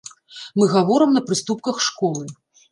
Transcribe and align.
Мы 0.59 0.69
гаворым 0.71 1.13
на 1.19 1.23
прыступках 1.29 1.79
школы. 1.91 2.25